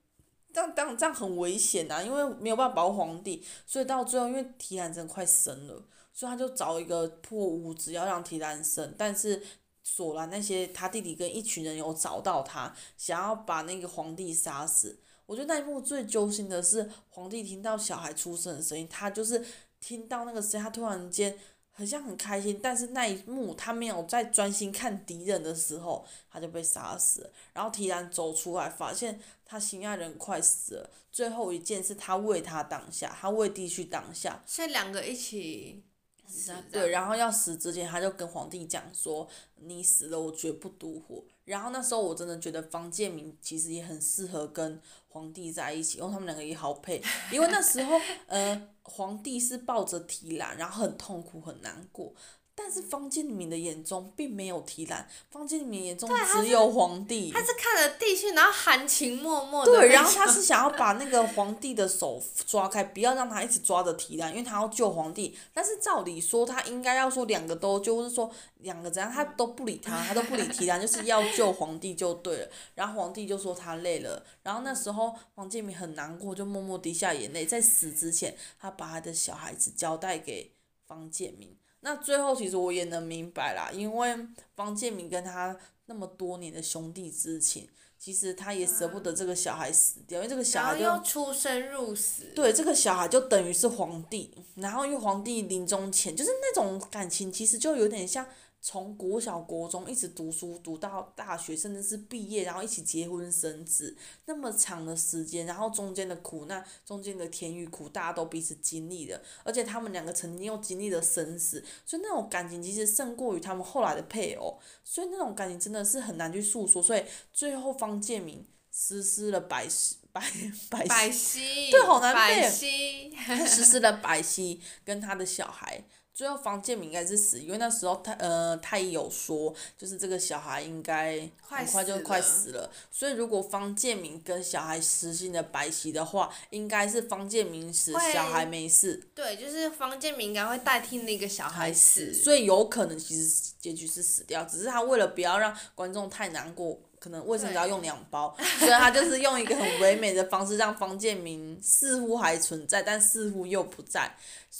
[0.52, 9.42] 这样这样这样很危险呐、啊，因为没有办法保护皇帝，所以到最后，因为提兰真的快生了，所以他就找一个破屋子要让提兰生，但是
[9.82, 15.00] 索兰那些他弟弟跟一群人有找到他，想要把那个皇帝杀死。
[15.26, 19.44] 我觉得那一幕最揪心的是皇帝听到小孩出生的声音，他就是
[19.80, 21.38] 听到那个声音，他突然间。
[21.74, 27.30] 好像很开心，但是那一幕他没有在专心看敌人的时候，他就被杀死了。
[27.54, 30.90] 然后提兰走出来，发现他心爱人快死了。
[31.10, 34.42] 最后一件是，他为他挡下，他为帝旭挡下。
[34.46, 35.82] 所以两个一起
[36.26, 36.54] 死。
[36.70, 39.26] 对，然后要死之前，他就跟皇帝讲说
[39.60, 47.02] ：“你死了，我绝不独活。”然后那时候我真的觉得方建明其实也很适合跟皇帝在一起，因为他们两个也好配。
[47.30, 52.14] 因为那时候，呃，皇帝是抱着提篮，然后很痛苦很难过。
[52.54, 57.30] 但是方建民的眼中并没有提兰，方建民眼中只有皇帝。
[57.32, 59.72] 他是，看着帝旭，然后含情脉脉的。
[59.72, 65.34] 对，然后他是想要把那个皇帝的手抓开，不要让他一直抓着提兰，因为他要救皇帝。
[65.54, 72.50] 但是照理说，他应该要说两个都，就是说两个怎样，他都不理他，他都不理提兰，就是要救皇帝就对了。
[72.74, 77.46] 然后皇帝就说他累了，然后那时候方建民很难过，就默默滴下眼泪。
[77.46, 80.52] 在死之前，他把他的小孩子交代给
[80.86, 81.56] 方建民。
[81.82, 84.16] 那最后其实我也能明白啦，因为
[84.56, 85.56] 方建明跟他
[85.86, 87.68] 那么多年的兄弟之情，
[87.98, 92.32] 其实他也舍不得这个小孩死掉，因为这个小孩就出生入死。
[92.34, 98.26] 对，这个小孩就等于是皇帝，然后因为皇帝临终前就是那种感情，其实就有点像。
[98.64, 103.96] 从国小、国中一直读书读到大学，甚至是毕业，然后一起结婚生子，
[104.26, 116.80] 那么长的时间，然后中间的苦难、中间的甜与苦，大家都彼此经历了，而且他们两个曾经又经历了生死，所以那种感情其实胜过于他们后来的配偶，所以那种感情真的是很难去诉说。
[116.80, 117.02] 所以
[117.32, 120.22] 最后方建民实施了百十百
[120.70, 123.12] 百百禧，对，好难背， 百禧，
[123.44, 125.82] 实施了百西跟他的小孩。
[126.14, 139.02] 最后方建明应该是死，因为那时候他呃他也有说，就是这个小孩应该很快就快死了，所以如果方建明跟小孩实行了白起的话，应该是方建明死，小孩没事。
[139.14, 146.78] 对，就是方建明应该会代替那个小孩死，所以有可能其实结局是死掉，只是他为了不要让观众太难过。
[147.02, 154.14] 可能卫生纸要用两包， 所以他就是用一个很唯美的方式，让方建民似乎还存在，但似乎又不在。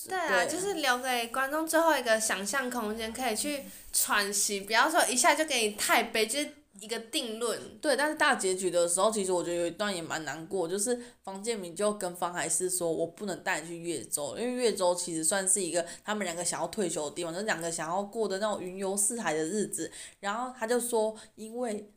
[0.09, 3.62] 对就是留给观众最后一个想象空间，可以去
[3.93, 6.49] 喘息，不要说一下就给你太悲，就是
[6.80, 7.78] 一个定论。
[7.78, 21.88] 对，但是大结局的时候，其实我觉得有一段也蛮难过，就是方建民就跟方海是说：“我不能带你去越州，因为越州其实算是一个他们两个想要退休的地方，就是两个想要过的那种云游四海的日子。”然后他就说：“因为。”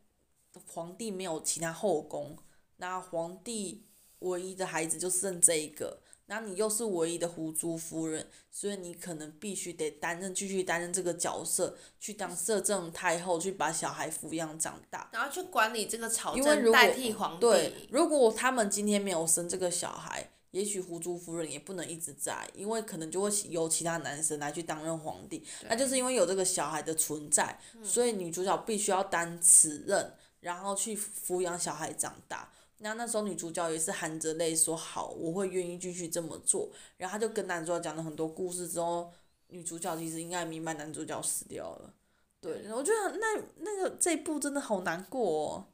[0.67, 2.37] 皇帝没有其他后宫，
[2.77, 3.85] 那皇帝
[4.19, 17.41] 唯一的孩子就剩这一个，那你又是唯一的狐珠夫人，所以你可能必须得担任继续担任这个角色，去当摄政太后，去把小孩抚养长大，然后去管理这个朝政，代替皇帝。
[17.41, 25.45] 对，如果他们今天没有生这个小孩，也许狐珠夫人也不能一直在，因为可能就会由其他男生来去担任皇帝。
[25.69, 30.13] 那就是因为有这个小孩的存在，所以女主角必须要担此任。
[30.45, 36.69] 然后去抚养小孩长大，那那时候女主角也是含着泪说好，我会愿意继续这么做。
[36.97, 39.11] 然后她就跟男主角讲了很多故事之后，
[39.47, 41.91] 女主角其实应该明白男主角死掉了。
[42.39, 45.65] 对，我觉得那那个这一部真的好难过哦。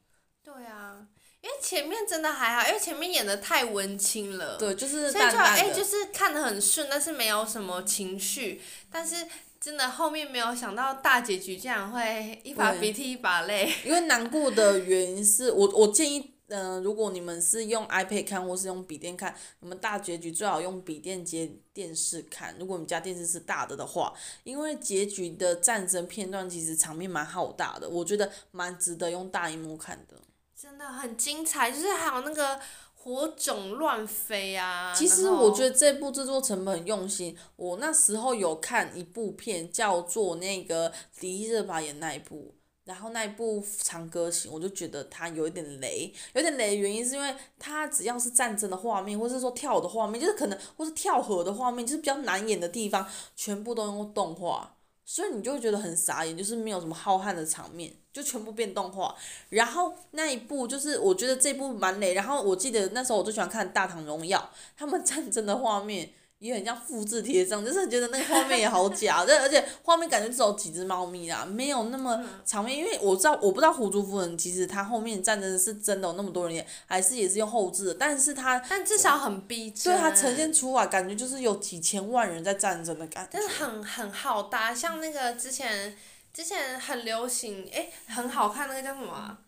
[0.42, 1.06] 对啊，
[1.42, 4.56] 因为前面真的还好，因为前面演的太温馨了。
[4.56, 5.54] 对，就是淡淡。
[5.58, 9.28] 所以就哎，就是看的很顺，但是没有什么情绪，但是。
[9.62, 13.72] 真的后面没有想到大结局，竟然会一把鼻涕一把泪。
[13.86, 22.56] 因为难过的原因是我我建议，嗯、呃，如果你们是用 iPad 看或是用笔电看，你们大结局最好用笔电接电视看。
[22.58, 30.16] 如果你们家电视是大的的话，因为结局的战争片段其实场面蛮浩大的，我觉得蛮值得用大荧幕看的。
[30.60, 32.58] 真的很精彩，就是还有那个。
[33.02, 34.94] 火种乱飞啊！
[34.94, 37.36] 其实我觉得这部制作成本很用心。
[37.56, 54.76] 我那时候有看一部片，叫做那个迪丽热巴演那一部，然后那一部《长歌行》，我就觉得它有一点雷，有点雷的原因是因为它只要是战争的画面，或是说跳的画面，就是可能或是跳河的画面，就是比较难演的地方，全部都用动画。
[55.04, 59.14] 所以你就会觉得很傻眼，就是没有什么浩瀚的场面，就全部变动画。
[59.48, 62.14] 然后那一部就是我觉得这部蛮雷。
[62.14, 64.38] 然后我记得那时候我最喜欢看《大唐荣耀》，
[64.76, 66.10] 他们战争的画面。
[66.42, 72.76] 也很像复制贴上，就是觉得那个画面也好假，对，而且画面感觉只有几只猫咪啦，没有那么场面。
[72.76, 84.74] 因为我知道，我不知道狐珠夫人其实她后面战争是真的有那么多人演，还是也是用后置的，但是她但至少很逼真，对，它呈现出来感觉就是有几千万人在战争的感觉，但是很很浩大。
[84.74, 85.96] 像那个之前
[86.32, 89.38] 之前很流行，诶，很好看那个叫什么啊？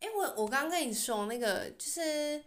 [0.00, 2.42] 诶，我我刚刚跟你说那个就是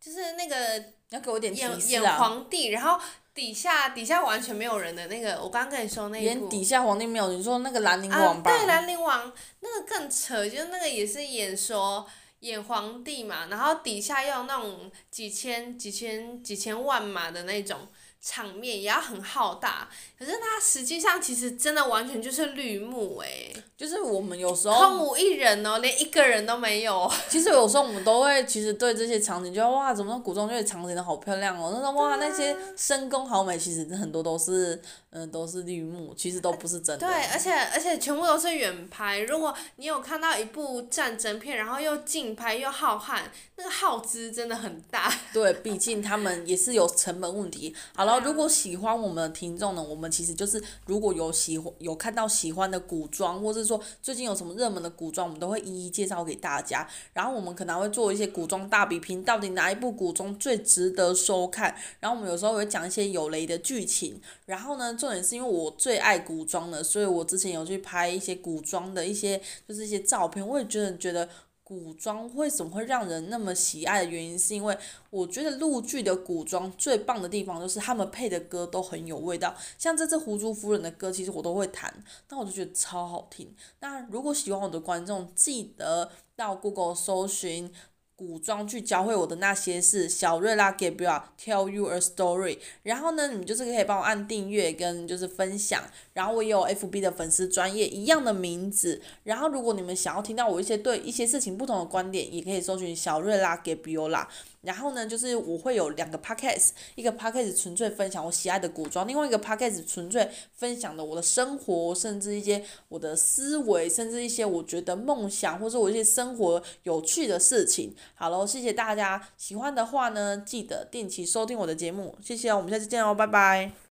[0.00, 0.96] 就是那个。
[1.10, 1.70] 要给我点提示啊！
[1.70, 3.00] 演演皇帝，然后
[3.32, 6.20] 底下底下完全没有人的那个，我刚刚跟你说那。
[6.20, 8.50] 演底下皇帝没有，你说那个兰陵王吧？
[8.50, 12.04] 啊，对，兰陵王那个更扯，就是那个也是演说
[12.40, 17.86] 演皇帝嘛，然后底下要那种几千几千几千万马的那种。
[18.20, 19.88] 场面也要很浩大，
[20.18, 27.10] 可是它实际上其实真的完全就是绿幕哎、欸，就是我们有时候空无一人哦，连一个人都没有。
[27.28, 34.80] 其实有时候我们都会，其实对这些场景觉得哇，怎么古装剧场景都好漂亮哦，那种哇那些深宫好美，其实很多都是
[35.16, 37.06] 嗯都是绿幕，其实都不是真的。
[37.06, 39.20] 对，而且而且全部都是远拍。
[39.20, 43.22] 如果你有看到一部战争片，然后又近拍又浩瀚，
[43.56, 45.10] 那个耗资真的很大。
[45.32, 47.74] 对，毕竟他们也是有成本问题。
[47.94, 48.16] 好了。
[48.26, 56.88] 如果喜欢我们的听众呢，我们其实就是如果有喜欢有看到喜欢的古装，或是说最近有什么热门的古装，我们都会一一介绍给大家。
[57.12, 61.72] 然后我们可能会做一些古装大比拼，到底哪一部古装最值得收看？
[62.00, 64.20] 然后我们有时候会讲一些有雷的剧情。
[64.46, 70.46] 然后呢，重点是因为我最爱古装了，所以我之前有去拍一些古装的一些，就是一些照片。
[70.46, 71.28] 我也觉得觉得。
[71.68, 74.78] 古装为什么会让人那么喜爱的原因，是因为
[75.10, 81.92] 我觉得陆剧的古装最棒的地方就是他们配的歌都很有味道，像这次狐珠夫人的歌，其实我都会弹，
[82.28, 83.52] 但我就觉得超好听。
[83.80, 87.72] 那如果喜欢我的观众，记得到 Google 搜寻。
[88.18, 92.58] 古装剧教会我的那些事，小瑞拉 Gabriel tell you a story。
[92.82, 95.82] 然后呢，你们就是可以帮我按订阅跟就是分享。
[96.14, 99.02] 然后我也有 FB 的粉丝专业一样的名字。
[99.24, 104.26] 然后如果你们想要听到我一些对一些事情不同的观点，也可以搜寻小瑞拉 Gabriel 啦。
[104.66, 117.94] 然后呢，就是我会有两个 podcast，一个 podcast 纯粹分享我喜爱的古装，另外一个 podcast 纯粹分享的我的生活，甚至一些我的思维，甚至一些我觉得梦想或者我一些生活有趣的事情。
[118.14, 123.85] 好喽，谢谢大家，喜欢的话呢，记得定期收听我的节目，谢谢，我们下次见哦，拜拜。